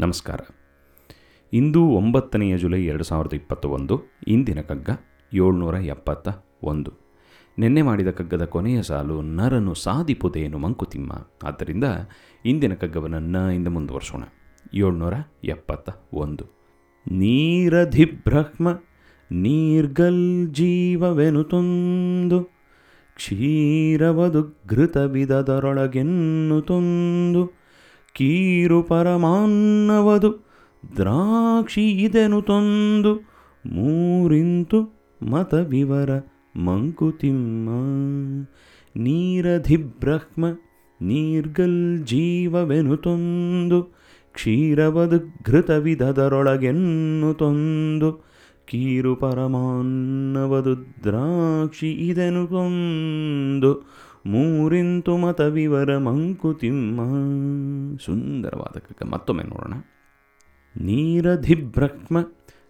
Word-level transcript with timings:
ನಮಸ್ಕಾರ. 0.00 0.40
ಇಂದು 1.52 1.84
ಒಂಬತ್ತನೆಯ 1.84 2.58
ಜುಲೈ 2.58 2.84
ಎರಡು 2.84 3.04
ಸಾವಿರದ 3.04 3.34
ಇಪ್ಪತ್ತ 3.34 3.66
ಒಂದು 3.66 4.02
ಇಂದಿನ 4.28 4.60
ಕಗ್ಗ 4.60 4.90
ಏಳ್ನೂರ 5.34 5.74
ಎಪ್ಪತ್ತ 5.74 6.28
ಒಂದು. 6.62 6.92
ನಿನ್ನೆ 7.58 7.82
ಮಾಡಿದ 7.82 8.08
ಕಗ್ಗದ 8.08 8.44
ಕೊನೆಯ 8.44 8.82
ಸಾಲು 8.82 9.22
ನರನು 9.22 9.74
ಸಾಧಿಪುದೇನು 9.74 10.58
ಮಂಕುತಿಮ್ಮ. 10.58 11.12
ಆದ್ದರಿಂದ 11.44 11.84
ಇಂದಿನ 12.44 12.74
ಕಗ್ಗವನ್ನು 12.74 13.18
ನ 13.20 13.36
ಇಂದ 13.36 13.68
ಮುಂದುವರ್ಸೋಣ. 13.68 14.22
ಏಳ್ನೂರ 14.74 15.14
ಎಪ್ಪತ್ತ 15.44 15.90
ಒಂದು. 16.12 16.44
ನೀರಧಿಬ್ರಹ್ಮ 17.10 18.68
ನೀರ್ಗಲ್ 19.32 20.48
ಜೀವವೆನುತೊಂದು 20.52 22.44
ಕ್ಷೀರವದುಘೃತ 23.14 24.98
ಬಿದದರೊಳಗೆನ್ನು 24.98 26.60
ತೊಂದು 26.60 27.61
ಕೀರು 28.14 28.82
ಪರಮಾನ್ನವದು. 28.82 30.30
ದ್ರಾಕ್ಷಿ 30.96 31.90
ಇದೆನು 31.90 32.42
ತೊಂದು 32.42 33.12
ಮೂರಿಂತು 33.64 34.78
ಮತ 35.22 35.54
ವಿವರ 35.54 36.10
ಮಂಕುತಿಮ್ಮ 36.56 37.68
ನೀರಧಿಬ್ರಹ್ಮ 38.96 40.44
ನೀರ್ಗಲ್ 41.00 41.98
ಜೀವವೆನು 42.04 42.96
ತೊಂದು 42.96 43.78
ಕ್ಷೀರವದು 44.34 45.18
ಘೃತವಿದದರೊಳಗೆನ್ನು 45.42 47.34
ತೊಂದು 47.34 48.10
ಕೀರು 48.68 49.14
ಪರಮಾನ್ನವದು 49.14 50.74
ದ್ರಾಕ್ಷಿ 51.02 51.92
ಇದೆನು 51.92 52.46
ಕೊಂದು 52.46 53.72
ಮೂರಿಂತು 54.26 55.16
ಮತ 55.16 55.40
ವಿವರ 55.40 55.98
ಮಂಕುತಿಮ್ಮ. 55.98 57.00
ಸುಂದರವಾದ 58.04 58.78
ಕಗ್ಗ 58.78 59.12
ಮತ್ತೊಮ್ಮೆ 59.12 59.42
ನೋಡೋಣ. 59.42 59.72
ನೀರಧಿಭ್ರಕ್ಮ 60.80 62.18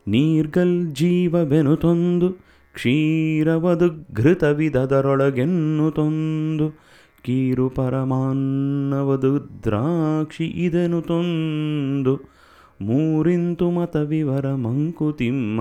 ನೀರ್ಗಲ್ 0.09 0.95
ಜೀವವೆನು 0.95 1.77
ತೊಂದು 1.77 2.33
ಕ್ಷೀರವದು 2.75 4.15
ಘೃತವಿದದರೊಳಗೆನ್ನು 4.15 5.91
ತೊಂದು, 5.91 6.71
ಕೀರು 7.23 7.69
ಪರಮಾನ್ನವದು 7.69 9.63
ದ್ರಾಕ್ಷಿ 9.65 10.45
ಇದೆನು 10.45 11.03
ತೊಂದು, 11.03 12.17
ಮೂರಿಂತು 12.81 13.71
ಮತ 13.71 13.97
ವಿವರ 13.97 14.55
ಮಂಕುತಿಮ್ಮ. 14.55 15.61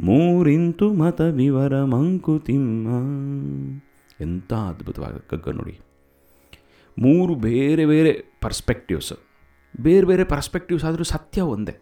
ಮೂರಿಂತು 0.00 0.94
ಮತ 0.94 1.20
ವಿವರ 1.20 1.84
ಮಂಕುತಿಮ್ಮ. 1.84 2.88
ಎಂಥ 4.20 4.52
ಅದ್ಭುತವಾದ 4.52 5.16
ಕಗ್ಗ 5.16 5.48
ನೋಡಿ. 5.48 5.80
ಮೂರು 6.98 7.34
ಬೇರೆ 7.34 7.86
ಬೇರೆ 7.86 8.24
ಪರ್ಸ್ಪೆಕ್ಟಿವ್ಸ್ 8.40 9.12
ಬೇರೆ 9.80 10.06
ಬೇರೆ 10.06 10.24
ಪರ್ಸ್ಪೆಕ್ಟಿವ್ಸ್ 10.24 10.84
ಆದರೂ 10.84 11.04
ಸತ್ಯ 11.04 11.40
ಒಂದೇ. 11.40 11.80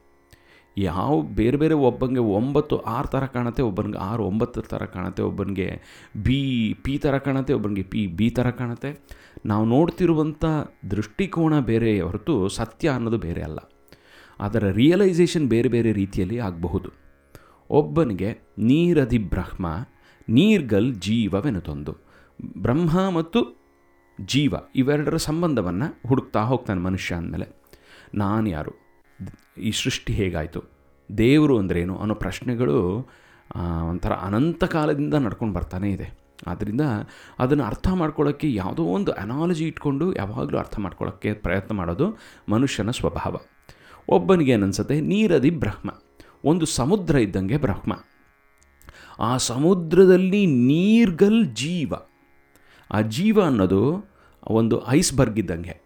ಯಾವ 0.78 1.22
ಬೇರೆ 1.22 1.56
ಬೇರೆ 1.56 1.75
ಒಬ್ಬನಿಗೆ 1.75 2.20
ಒಂಬತ್ತು 2.20 2.77
ಆರು 2.77 3.08
ಥರ 3.08 3.27
ಕಾಣುತ್ತೆ 3.27 3.62
ಒಬ್ಬನಿಗೆ 3.62 3.98
ಆರು 3.98 4.25
ಒಂಬತ್ತು 4.25 4.62
ಥರ 4.62 4.84
ಕಾಣುತ್ತೆ 4.84 5.22
ಒಬ್ಬನಿಗೆ 5.22 5.80
ಬಿ, 6.25 6.75
ಪಿ 6.83 6.98
ಥರ 6.98 7.19
ಕಾಣುತ್ತೆ 7.19 7.53
ಒಬ್ಬನಿಗೆ 7.53 7.83
ಪಿ, 7.83 8.06
ಬಿ 8.06 8.30
ಥರ 8.30 8.50
ಕಾಣುತ್ತೆ. 8.50 9.00
ನಾವು 9.47 9.64
ನೋಡ್ತಿರುವಂಥ 9.64 10.44
ದೃಷ್ಟಿಕೋನ 10.91 11.60
ಬೇರೆ 11.60 12.00
ಹೊರತು 12.00 12.48
ಸತ್ಯ 12.48 12.88
ಅನ್ನೋದು 12.88 13.19
ಬೇರೆ 13.19 13.42
ಅಲ್ಲ. 13.42 13.58
ಅದರ 14.41 14.64
ರಿಯಲೈಸೇಷನ್ 14.70 15.48
ಬೇರೆ 15.48 15.69
ಬೇರೆ 15.69 15.92
ರೀತಿಯಲ್ಲಿ 15.92 16.38
ಆಗಬಹುದು. 16.38 16.91
ಒಬ್ಬನಿಗೆ 17.70 18.38
ನೀರಧಿ 18.58 19.19
ಬ್ರಹ್ಮ 19.19 19.66
ನೀರ್ಗಲ್ 20.28 20.94
ಜೀವವೆನುತೊಂದು. 20.94 22.12
ಬ್ರಹ್ಮ 22.58 23.11
ಮತ್ತು 23.11 23.62
ಜೀವ 24.20 24.55
ಇವೆರಡರ 24.77 25.16
ಸಂಬಂಧವನ್ನು 25.16 26.08
ಹುಡುಕ್ತಾ 26.08 26.41
ಹೋಗ್ತಾನೆ 26.41 26.80
ಮನುಷ್ಯ 26.80 27.14
ಅಂದಮೇಲೆ. 27.14 27.62
ನಾನು 28.14 28.50
ಯಾರು? 28.50 28.72
ಈ 29.61 29.70
ಸೃಷ್ಟಿ 29.70 30.12
ಹೇಗಾಯಿತು? 30.12 30.64
ದೇವರು 31.19 31.58
ಅಂದ್ರೇನು 31.58 31.97
ಅನ್ನೋ 31.97 32.14
ಪ್ರಶ್ನೆಗಳು 32.14 33.08
ಒಂಥರ 33.88 34.12
ಅನಂತ 34.12 34.64
ಕಾಲದಿಂದ 34.64 35.14
ನಡ್ಕೊಂಡು 35.14 35.55
ಬರ್ತಾನೆ 35.55 35.91
ಇದೆ. 35.91 36.22
ಆದ್ದರಿಂದ 36.47 36.81
ಅದನ್ನು 37.38 37.65
ಅರ್ಥ 37.65 37.88
ಮಾಡ್ಕೊಳ್ಳೋಕ್ಕೆ 37.88 38.54
ಯಾವುದೋ 38.54 38.82
ಒಂದು 38.82 39.12
ಅನಾಲಜಿ 39.12 39.66
ಇಟ್ಕೊಂಡು 39.66 40.15
ಯಾವಾಗಲೂ 40.15 40.59
ಅರ್ಥ 40.59 40.78
ಮಾಡ್ಕೊಳ್ಳೋಕ್ಕೆ 40.78 41.34
ಪ್ರಯತ್ನ 41.34 41.75
ಮಾಡೋದು 41.75 42.19
ಮನುಷ್ಯನ 42.48 42.91
ಸ್ವಭಾವ. 42.91 43.37
ಒಬ್ಬನಿಗೆ 44.09 44.53
ಏನನ್ಸುತ್ತೆ? 44.53 45.00
ನೀರದಿ 45.00 45.50
ಬ್ರಹ್ಮ. 45.50 45.91
ಒಂದು 46.44 46.66
ಸಮುದ್ರ 46.66 47.19
ಇದ್ದಂಗೆ 47.19 47.56
ಬ್ರಹ್ಮ. 47.56 48.04
ಆ 49.19 49.37
ಸಮುದ್ರದಲ್ಲಿ 49.37 50.47
ನೀರ್ಗಲ್ 50.47 51.47
ಜೀವ. 51.47 51.92
ಆ 52.92 53.00
ಜೀವ 53.16 53.36
ಅನ್ನೋದು 53.50 53.82
ಒಂದು 54.58 54.76
ಐಸ್ಬರ್ಗ್ 54.88 55.38
ಇದ್ದಂಗೆ. 55.38 55.76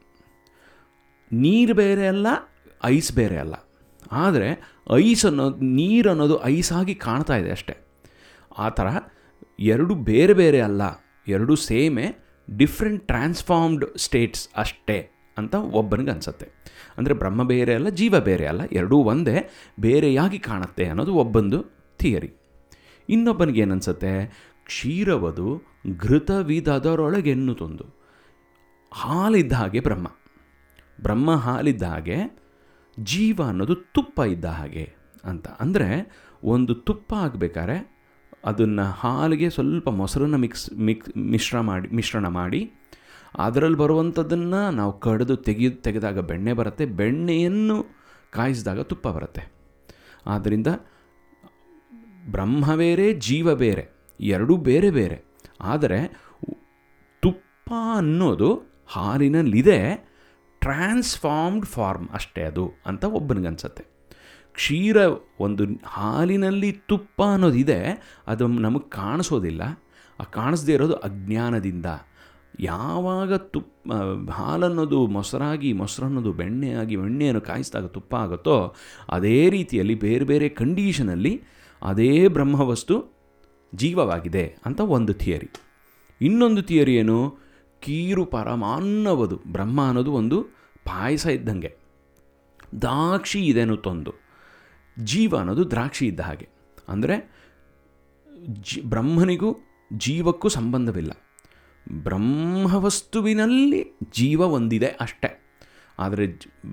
ನೀರು 1.32 1.74
ಬೇರೆ 1.74 2.04
ಅಲ್ಲ, 2.06 2.26
ಐಸ್ 2.84 3.10
ಬೇರೆ 3.12 3.36
ಅಲ್ಲ. 3.36 3.54
ಆದರೆ 4.24 4.48
ಐಸ್ 4.96 5.24
ಅನ್ನೋದು 5.26 5.58
ನೀರು 5.78 6.08
ಅನ್ನೋದು 6.10 6.36
ಐಸಾಗಿ 6.44 6.94
ಕಾಣ್ತಾ 7.06 7.36
ಇದೆ 7.36 7.50
ಅಷ್ಟೆ. 7.50 7.74
ಆ 8.58 8.68
ಥರ 8.68 8.88
ಎರಡು 9.72 9.94
ಬೇರೆ 10.10 10.34
ಬೇರೆ 10.34 10.60
ಅಲ್ಲ, 10.60 10.82
ಎರಡು 11.28 11.54
ಸೇಮೇ, 11.56 12.06
ಡಿಫ್ರೆಂಟ್ 12.48 13.02
ಟ್ರಾನ್ಸ್ಫಾರ್ಮ್ಡ್ 13.06 13.84
ಸ್ಟೇಟ್ಸ್ 13.98 14.44
ಅಷ್ಟೇ 14.56 14.98
ಅಂತ 15.36 15.54
ಒಬ್ಬನಿಗೆ 15.54 16.10
ಅನಿಸುತ್ತೆ. 16.10 16.46
ಅಂದರೆ 16.98 17.14
ಬ್ರಹ್ಮ 17.14 17.42
ಬೇರೆ 17.44 17.72
ಅಲ್ಲ, 17.74 17.88
ಜೀವ 18.00 18.20
ಬೇರೆ 18.20 18.46
ಅಲ್ಲ, 18.46 18.62
ಎರಡೂ 18.72 18.96
ಒಂದೇ, 19.12 19.36
ಬೇರೆಯಾಗಿ 19.80 20.38
ಕಾಣುತ್ತೆ 20.38 20.84
ಅನ್ನೋದು 20.88 21.14
ಒಬ್ಬಂದು 21.14 21.58
ಥಿಯರಿ. 21.98 22.30
ಇನ್ನೊಬ್ಬನಿಗೆ 23.08 23.60
ಏನನ್ಸುತ್ತೆ 23.60 24.12
ಕ್ಷೀರವದು 24.64 25.48
ಘೃತವಿದದರೊಳಗೆನ್ನು 25.94 27.54
ತಂದು. 27.54 27.96
ಹಾಲಿದ್ದ 28.92 29.52
ಹಾಗೆ 29.52 29.80
ಬ್ರಹ್ಮ. 29.80 30.06
ಬ್ರಹ್ಮ 31.02 31.36
ಹಾಲಿದ್ದ 31.36 31.82
ಹಾಗೆ 31.82 32.46
ಜೀವ 33.00 33.40
ಅನ್ನೋದು 33.46 33.74
ತುಪ್ಪ 33.74 34.20
ಇದ್ದ 34.20 34.44
ಹಾಗೆ 34.44 34.94
ಅಂತ. 35.24 35.48
ಅಂದರೆ 35.48 36.18
ಒಂದು 36.44 36.74
ತುಪ್ಪ 36.74 37.14
ಆಗಬೇಕಾದ್ರೆ 37.14 37.96
ಅದನ್ನು 38.44 38.82
ಹಾಲಿಗೆ 38.82 39.50
ಸ್ವಲ್ಪ 39.50 39.88
ಮೊಸರನ್ನು 39.88 40.38
ಮಿಕ್ಸ್, 40.38 40.72
ಮಿಕ್, 40.72 41.16
ಮಿಶ್ರ 41.16 41.60
ಮಾಡಿ, 41.60 41.88
ಮಿಶ್ರಣ 41.88 42.26
ಮಾಡಿ 42.26 42.72
ಅದರಲ್ಲಿ 43.38 43.78
ಬರುವಂಥದ್ದನ್ನು 43.78 44.70
ನಾವು 44.70 45.00
ಕಡಿದು 45.00 45.36
ತೆಗಿ 45.36 45.70
ತೆಗೆದಾಗ 45.70 46.18
ಬೆಣ್ಣೆ 46.18 46.52
ಬರುತ್ತೆ, 46.52 46.86
ಬೆಣ್ಣೆಯನ್ನು 46.86 47.86
ಕಾಯಿಸಿದಾಗ 48.30 48.80
ತುಪ್ಪ 48.80 49.08
ಬರುತ್ತೆ. 49.08 49.52
ಆದ್ದರಿಂದ 50.26 50.66
ಬ್ರಹ್ಮ 52.30 52.74
ಬೇರೆ, 52.74 53.12
ಜೀವ 53.12 53.54
ಬೇರೆ, 53.54 53.88
ಎರಡೂ 54.20 54.56
ಬೇರೆ 54.56 54.90
ಬೇರೆ. 54.90 55.25
ಆದರೆ 55.60 56.26
ತುಪ್ಪ 57.22 57.72
ಅನ್ನೋದು 57.96 58.62
ಹಾಲಿನಲ್ಲಿದೆ 58.86 60.06
ಟ್ರಾನ್ಸ್ಫಾರ್ಮ್ಡ್ 60.60 61.66
ಫಾರ್ಮ್ 61.66 62.08
ಅಷ್ಟೇ 62.08 62.42
ಅದು 62.42 62.72
ಅಂತ 62.86 63.04
ಒಬ್ಬನಿಗನ್ಸತ್ತೆ. 63.04 63.84
ಕ್ಷೀರ 64.52 64.96
ಒಂದು 65.40 65.64
ಹಾಲಿನಲ್ಲಿ 65.86 66.72
ತುಪ್ಪ 66.72 67.22
ಅನ್ನೋದಿದೆ, 67.22 67.80
ಅದು 68.26 68.46
ನಮಗೆ 68.46 68.90
ಕಾಣಿಸೋದಿಲ್ಲ. 68.90 69.62
ಆ 70.20 70.22
ಕಾಣಿಸ್ದೇ 70.22 70.72
ಇರೋದು 70.72 70.94
ಅಜ್ಞಾನದಿಂದ. 70.94 71.86
ಯಾವಾಗ 72.60 73.34
ತುಪ್ಪ 73.34 73.92
ಹಾಲನ್ನೋದು 74.30 75.06
ಮೊಸರಾಗಿ, 75.06 75.72
ಮೊಸರನ್ನೋದು 75.72 76.32
ಬೆಣ್ಣೆಯಾಗಿ, 76.32 76.96
ಬೆಣ್ಣೆಯನ್ನು 76.96 77.40
ಕಾಯಿಸಿದಾಗ 77.40 77.86
ತುಪ್ಪ 77.86 78.14
ಆಗುತ್ತೋ, 78.14 78.74
ಅದೇ 79.08 79.50
ರೀತಿಯಲ್ಲಿ 79.50 79.94
ಬೇರೆ 79.94 80.24
ಬೇರೆ 80.24 80.48
ಕಂಡೀಷನಲ್ಲಿ 80.48 81.42
ಅದೇ 81.82 82.28
ಬ್ರಹ್ಮವಸ್ತು 82.28 83.15
ಜೀವವಾಗಿದೆ 83.76 84.56
ಅಂತ 84.66 84.80
ಒಂದು 84.80 85.14
ಥಿಯರಿ. 85.14 85.50
ಇನ್ನೊಂದು 86.20 86.62
ಥಿಯರಿ 86.62 86.94
ಏನು? 86.94 87.38
ಕೀರು 87.80 88.26
ಪರಮಾನ್ನವದು, 88.26 89.36
ಬ್ರಹ್ಮ 89.36 89.86
ಅನ್ನೋದು 89.86 90.12
ಒಂದು 90.12 90.46
ಪಾಯಸ 90.84 91.26
ಇದ್ದಂಗೆ. 91.26 91.76
ದ್ರಾಕ್ಷಿ 92.80 93.46
ಇದೇನು 93.46 93.76
ತೊಂದು. 93.76 94.12
ಜೀವ 94.98 95.36
ಅನ್ನೋದು 95.36 95.70
ದ್ರಾಕ್ಷಿ 95.70 96.06
ಇದ್ದ 96.06 96.20
ಹಾಗೆ. 96.20 96.48
ಅಂದರೆ 96.88 97.36
ಜಿ, 98.50 98.82
ಬ್ರಹ್ಮನಿಗೂ 98.82 99.56
ಜೀವಕ್ಕೂ 99.92 100.48
ಸಂಬಂಧವಿಲ್ಲ. 100.48 101.12
ಬ್ರಹ್ಮವಸ್ತುವಿನಲ್ಲಿ 101.90 103.98
ಜೀವ 104.12 104.40
ಒಂದಿದೆ 104.40 104.86
ಅಷ್ಟೆ. 104.86 105.46
ಆದರೆ 105.98 106.26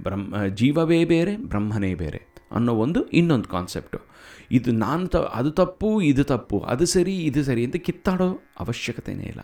ಬ್ರಹ್ಮ, 0.03 0.46
ಜೀವವೇ 0.46 1.06
ಬೇರೆ, 1.06 1.38
ಬ್ರಹ್ಮನೇ 1.38 1.94
ಬೇರೆ. 1.94 2.32
ಅನ್ನೋ 2.53 2.73
ಒಂದು 2.73 3.03
ಇನ್ನೊಂದು 3.09 3.50
ಕಾನ್ಸೆಪ್ಟು 3.50 4.00
ಇದು 4.51 4.71
ನಾನು 4.71 5.07
ತ, 5.07 5.15
ಅದು 5.15 5.51
ತಪ್ಪು, 5.51 6.01
ಇದು 6.01 6.23
ತಪ್ಪು, 6.23 6.59
ಅದು 6.59 6.85
ಸರಿ, 6.85 7.15
ಇದು 7.17 7.44
ಸರಿ 7.44 7.65
ಅಂತ 7.65 7.75
ಕಿತ್ತಾಡೋ 7.75 8.27
ಅವಶ್ಯಕತೆಯೇ 8.59 9.23
ಇಲ್ಲ. 9.23 9.41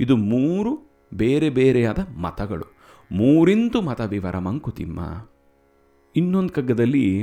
ಇದು 0.00 0.16
ಮೂರು 0.16 0.72
ಬೇರೆ 1.14 1.50
ಬೇರೆಯಾದ 1.50 1.98
ಮತಗಳು. 2.16 2.66
ಮೂರಿಂದು 3.12 3.80
ಮತ 3.80 4.00
ವಿವರ 4.00 4.38
ಮಂಕುತಿಮ್ಮ 4.38 5.00
ಇನ್ನೊಂದು 6.16 6.48
ಕಗ್ಗದಲ್ಲಿ 6.48 7.22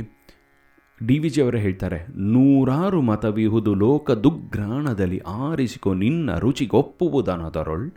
ಡಿ 1.06 1.18
ವಿ 1.18 1.28
ಜಿ 1.28 1.42
ಅವರೇ 1.42 1.60
ಹೇಳ್ತಾರೆ, 1.60 1.98
ನೂರಾರು 2.16 3.00
ಮತವಿಹುದು 3.00 3.74
ಲೋಕ 3.74 4.10
ದುಗ್ರಾಣದಲ್ಲಿ 4.10 5.18
ಆರಿಸಿಕೊ 5.18 5.94
ನಿನ್ನ 5.94 6.38
ರುಚಿಗೊಪ್ಪುವುದನದರೊಳ್ 6.38 7.90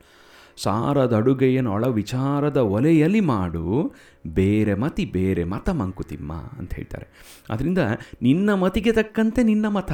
ಸಾರದಡುಗೆಯನೊಳ 0.57 1.85
ವಿಚಾರದ 1.85 2.57
ಒಲೆಯಲ್ಲಿ 2.57 3.19
ಮಾಡು. 3.19 3.94
ಬೇರೆ 4.27 4.73
ಮತಿ, 4.73 5.05
ಬೇರೆ 5.05 5.44
ಮತ 5.44 5.69
ಮಂಕುತಿಮ್ಮ 5.69 6.33
ಅಂತ 6.33 6.73
ಹೇಳ್ತಾರೆ. 6.73 7.07
ಅದರಿಂದ 7.50 7.77
ನಿನ್ನ 8.21 8.53
ಮತಿಗೆ 8.53 8.91
ತಕ್ಕಂತೆ 8.91 9.44
ನಿನ್ನ 9.44 9.67
ಮತ. 9.67 9.91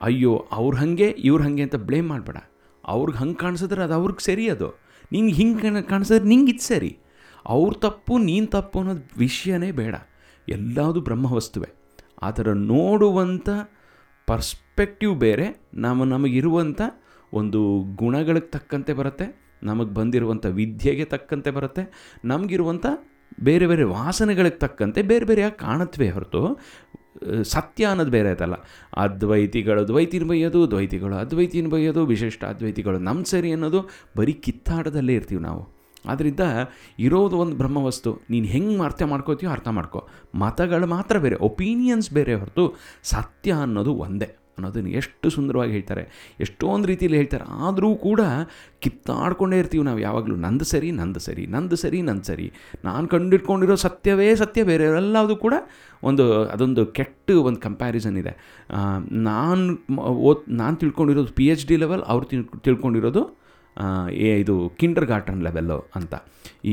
ಅಯ್ಯೋ, 0.00 0.46
ಅವ್ರು 0.52 0.76
ಹಾಗೆ, 0.76 1.04
ಇವ್ರು 1.04 1.44
ಹಾಗೆ 1.44 1.62
ಅಂತ 1.62 1.76
ಬ್ಲೇಮ್ 1.76 2.08
ಮಾಡಬೇಡ. 2.08 2.36
ಅವ್ರಿಗೆ 2.84 3.18
ಹಂಗೆ 3.18 3.34
ಕಾಣಿಸಿದ್ರೆ 3.34 3.82
ಅದು 3.82 3.94
ಅವ್ರಿಗೆ 3.94 4.24
ಸರಿ 4.24 4.48
ಅದು. 4.48 4.80
ನಿಂಗೆ 5.12 5.34
ಹಿಂಗೆ 5.34 5.82
ಕಾಣಿಸಿದ್ರೆ 5.82 6.24
ನಿಂಗೆ 6.24 6.52
ಇದು 6.52 6.62
ಸರಿ. 6.62 6.98
ಅವ್ರ 7.46 7.72
ತಪ್ಪು, 7.72 8.18
ನೀನು 8.18 8.46
ತಪ್ಪು 8.46 8.78
ಅನ್ನೋದು 8.78 9.18
ವಿಷಯನೇ 9.18 9.70
ಬೇಡ. 9.70 9.94
ಎಲ್ಲದೂ 10.48 11.00
ಬ್ರಹ್ಮವಸ್ತುವೆ. 11.00 11.68
ಆ 12.22 12.30
ಥರ 12.30 12.52
ನೋಡುವಂಥ 12.52 13.48
ಪರ್ಸ್ಪೆಕ್ಟಿವ್ 14.26 15.18
ಬೇರೆ 15.18 15.68
ನಮ್ಮ 15.74 16.04
ನಮಗಿರುವಂಥ 16.04 16.82
ಒಂದು 17.32 17.82
ಗುಣಗಳಿಗೆ 17.94 18.46
ತಕ್ಕಂತೆ 18.46 18.92
ಬರುತ್ತೆ. 18.92 19.45
ನಮಗೆ 19.68 19.92
ಬಂದಿರುವಂಥ 19.98 20.46
ವಿದ್ಯೆಗೆ 20.60 21.04
ತಕ್ಕಂತೆ 21.14 21.50
ಬರುತ್ತೆ 21.58 21.84
ನಮಗಿರುವಂಥ 22.32 22.86
ಬೇರೆ 23.48 23.66
ಬೇರೆ 23.70 23.84
ವಾಸನೆಗಳಿಗೆ 23.96 24.58
ತಕ್ಕಂತೆ 24.64 25.00
ಬೇರೆ 25.12 25.24
ಬೇರೆಯಾಗಿ 25.30 25.56
ಕಾಣತ್ವೇ 25.66 26.08
ಹೊರತು 26.10 26.42
ಸತ್ಯ 27.52 27.82
ಅನ್ನೋದು 27.90 28.12
ಬೇರೆ 28.14 28.28
ಆಯ್ತಲ್ಲ. 28.32 28.56
ಅದ್ವೈತಿಗಳು 29.04 29.82
ದ್ವೈತಿನ 29.90 30.24
ಬೈಯೋದು 30.30 30.60
ದ್ವೈತಿಗಳು 30.72 31.14
ಅದ್ವೈತಿನ 31.22 31.68
ಬೈಯೋದು 31.74 32.02
ವಿಶಿಷ್ಟ 32.10 32.42
ಅದ್ವೈತಿಗಳು 32.52 32.98
ನಮ್ಮ 33.08 33.30
ಸರಿ 33.32 33.50
ಅನ್ನೋದು 33.56 33.80
ಬರೀ 34.18 34.34
ಕಿತ್ತಾಟದಲ್ಲೇ 34.46 35.14
ಇರ್ತೀವಿ 35.20 35.42
ನಾವು. 35.48 35.62
ಆದ್ದರಿಂದ 36.12 36.44
ಇರೋದು 37.06 37.36
ಒಂದು 37.44 37.54
ಬ್ರಹ್ಮವಸ್ತು, 37.60 38.10
ನೀನು 38.32 38.46
ಹೆಂಗೆ 38.46 38.82
ಅರ್ಥ 38.88 39.02
ಮಾಡ್ಕೋತೀಯೋ 39.12 39.50
ಅರ್ಥ 39.52 39.68
ಮಾಡ್ಕೋ. 39.78 40.00
ಮತಗಳು 40.42 40.88
ಮಾತ್ರ 40.96 41.18
ಬೇರೆ, 41.24 41.36
ಒಪೀನಿಯನ್ಸ್ 41.48 42.08
ಬೇರೆ 42.18 42.34
ಹೊರತು 42.40 42.64
ಸತ್ಯ 43.14 43.50
ಅನ್ನೋದು 43.66 43.94
ಒಂದೇ. 44.06 44.28
ಅನ್ನೋದನ್ನು 44.56 44.90
ಎಷ್ಟು 45.00 45.26
ಸುಂದರವಾಗಿ 45.36 45.72
ಹೇಳ್ತಾರೆ, 45.76 46.04
ಎಷ್ಟೊಂದು 46.46 46.88
ರೀತಿಯಲ್ಲಿ 46.92 47.18
ಹೇಳ್ತಾರೆ, 47.22 47.46
ಆದರೂ 47.66 47.90
ಕೂಡ 48.06 48.20
ಕಿತ್ತಾಡ್ಕೊಂಡೇ 48.84 49.58
ಇರ್ತೀವಿ 49.62 49.84
ನಾವು 49.90 50.00
ಯಾವಾಗಲೂ. 50.06 50.36
ನಂದು 50.46 50.66
ಸರಿ 50.72 50.90
ನಂದು 51.00 51.20
ಸರಿ 51.28 51.46
ನಂದು 51.56 51.78
ಸರಿ 51.84 52.00
ನಂದು 52.10 52.26
ಸರಿ. 52.30 52.48
ನಾನು 52.88 53.06
ಕಂಡಿಟ್ಕೊಂಡಿರೋ 53.14 53.76
ಸತ್ಯವೇ 53.86 54.28
ಸತ್ಯ, 54.42 54.62
ಬೇರೆ 54.72 54.86
ಕೂಡ 55.46 55.54
ಒಂದು, 56.10 56.24
ಅದೊಂದು 56.54 56.82
ಕೆಟ್ಟ 56.98 57.38
ಒಂದು 57.48 57.60
ಕಂಪ್ಯಾರಿಸನ್ 57.66 58.16
ಇದೆ. 58.22 58.32
ನಾನು 59.30 59.64
ಓದ್, 60.28 60.44
ನಾನು 60.60 60.76
ತಿಳ್ಕೊಂಡಿರೋದು 60.82 61.32
ಪಿ 61.40 61.46
ಎಚ್ 61.54 61.64
ಡಿ 61.70 61.76
ಲೆವೆಲ್ 61.84 62.04
ಅವ್ರು 62.12 62.26
ತಿಳ್, 62.32 62.44
ತಿಳ್ಕೊಂಡಿರೋದು 62.66 63.22
ಏ 64.26 64.28
ಇದು 64.42 64.54
ಕಿಂಡರ್ 64.80 65.06
ಗಾರ್ಟನ್ 65.10 65.40
ಲೆವೆಲ್ಲು 65.46 65.76
ಅಂತ. 65.98 66.14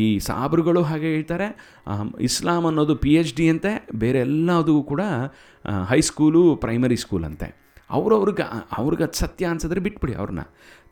ಈ 0.02 0.04
ಸಾಬ್ರುಗಳು 0.28 0.82
ಹಾಗೆ 0.90 1.10
ಹೇಳ್ತಾರೆ 1.16 1.48
ಇಸ್ಲಾಂ 2.28 2.66
ಅನ್ನೋದು 2.70 2.94
ಪಿ 3.04 3.12
ಎಚ್ 3.22 3.34
ಡಿ 3.40 3.46
ಅಂತೆ, 3.54 3.72
ಬೇರೆ 4.04 4.20
ಎಲ್ಲದೂ 4.28 4.76
ಕೂಡ 4.92 5.02
ಹೈಸ್ಕೂಲು 5.92 6.44
ಪ್ರೈಮರಿ 6.64 6.98
ಸ್ಕೂಲ್ 7.04 7.26
ಅಂತೆ. 7.30 7.50
ಅವ್ರವ್ರಿಗೆ 7.94 8.46
ಅವ್ರಿಗೆ 8.78 9.04
ಅದು 9.04 9.18
ಸತ್ಯ 9.20 9.46
ಅನ್ಸಿದ್ರೆ 9.46 9.80
ಬಿಟ್ಬಿಡಿ 9.80 10.14
ಅವ್ರನ್ನ. 10.14 10.44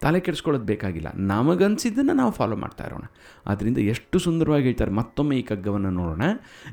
ತಲೆ 0.04 0.20
ಕೆಡಿಸ್ಕೊಳ್ಳೋದು 0.20 0.66
ಬೇಕಾಗಿಲ್ಲ. 0.66 1.10
ನಮಗನ್ಸಿದ್ದನ್ನು 1.16 2.14
ನಾವು 2.14 2.32
ಫಾಲೋ 2.32 2.56
ಮಾಡ್ತಾ 2.56 2.84
ಇರೋಣ. 2.88 3.06
ಆದ್ದರಿಂದ 3.48 3.80
ಎಷ್ಟು 3.94 4.20
ಸುಂದರವಾಗಿ 4.20 4.66
ಹೇಳ್ತಾರೆ, 4.66 4.92
ಮತ್ತೊಮ್ಮೆ 4.92 5.36
ಈ 5.40 5.42
ಕಗ್ಗವನ್ನು 5.42 5.92
ನೋಡೋಣ. 5.92 6.24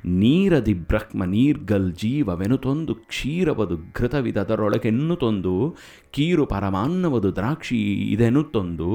ನೀರದಿ 0.04 0.74
ಬ್ರಹ್ಮ 0.74 1.24
ನೀರ್ಗಲ್ 1.24 1.92
ಜೀವವೆನುತೊಂದು 1.92 2.94
ಕ್ಷೀರವದು 2.94 3.76
ಘೃತವಿದದರೊಳಗೆನ್ನುತೊಂದು 3.96 5.54
ಕೀರು 6.10 6.46
ಪರಮಾನ್ನವದು 6.46 7.30
ದ್ರಾಕ್ಷಿ 7.36 7.80
ಇದೆನುತ್ತೊಂದು 8.12 8.88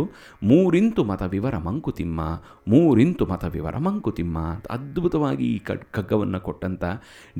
ಮೂರಿಂತು 0.43 1.03
ಮತ 1.03 1.21
ವಿವರ 1.21 1.57
ಮಂಕುತಿಮ್ಮ, 1.57 2.21
ಮೂರಿಂತು 2.67 3.25
ಮತ 3.25 3.43
ವಿವರ 3.43 3.77
ಮಂಕುತಿಮ್ಮ 3.77 4.39
ಅದ್ಭುತವಾಗಿ 4.69 5.45
ಈ 5.55 5.57
ಕಗ್ 5.59 5.85
ಕಗ್ಗವನ್ನು 5.91 6.39
ಕೊಟ್ಟಂಥ 6.39 6.83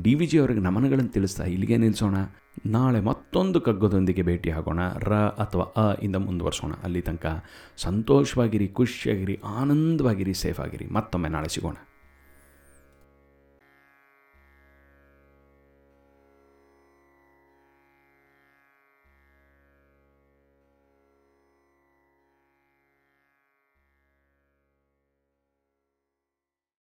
ಡಿ 0.04 0.16
ವಿ 0.16 0.26
ಜಿ 0.26 0.38
ಅವರಿಗೆ 0.40 0.60
ನಮನಗಳನ್ನು 0.60 1.12
ತಿಳಿಸ್ತಾ 1.12 1.44
ಇಲ್ಲಿಗೆ 1.44 1.78
ನಿಲ್ಲಿಸೋಣ 1.78 2.18
ನಾಳೆ 2.66 3.00
ಮತ್ತೊಂದು 3.00 3.62
ಕಗ್ಗದೊಂದಿಗೆ 3.62 4.22
ಭೇಟಿ 4.22 4.50
ಆಗೋಣ. 4.50 4.80
ರ 5.00 5.14
ಅಥವಾ 5.14 5.64
ಅ 5.64 5.94
ಇಂದ 6.02 6.16
ಮುಂದುವರ್ಸೋಣ. 6.16 6.74
ಅಲ್ಲಿ 6.84 7.02
ತನಕ 7.02 7.46
ಸಂತೋಷವಾಗಿರಿ, 7.78 8.68
ಖುಷಿಯಾಗಿರಿ, 8.68 9.40
ಆನಂದವಾಗಿರಿ 9.44 10.34
ಸೇಫ್ 10.34 10.60
ಆಗಿರಿ 10.60 10.88
ಮತ್ತೊಮ್ಮೆ 10.88 11.30
ನಾಳೆ 11.30 11.48
ಸಿಗೋಣ. 11.48 11.76